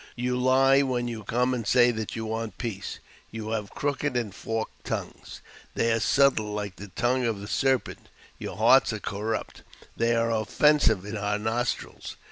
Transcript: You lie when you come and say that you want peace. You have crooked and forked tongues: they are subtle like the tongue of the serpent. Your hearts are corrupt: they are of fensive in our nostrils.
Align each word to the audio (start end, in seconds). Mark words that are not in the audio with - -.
You 0.15 0.35
lie 0.35 0.81
when 0.81 1.07
you 1.07 1.23
come 1.23 1.53
and 1.53 1.67
say 1.67 1.91
that 1.91 2.15
you 2.15 2.25
want 2.25 2.57
peace. 2.57 2.97
You 3.29 3.49
have 3.51 3.69
crooked 3.75 4.17
and 4.17 4.33
forked 4.33 4.83
tongues: 4.83 5.41
they 5.75 5.91
are 5.91 5.99
subtle 5.99 6.51
like 6.53 6.77
the 6.77 6.87
tongue 6.87 7.23
of 7.27 7.39
the 7.39 7.47
serpent. 7.47 8.09
Your 8.39 8.57
hearts 8.57 8.91
are 8.93 8.99
corrupt: 8.99 9.61
they 9.95 10.15
are 10.15 10.31
of 10.31 10.49
fensive 10.49 11.05
in 11.05 11.15
our 11.15 11.37
nostrils. 11.37 12.15